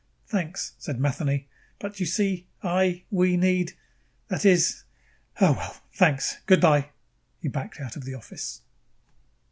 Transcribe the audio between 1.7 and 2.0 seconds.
"but,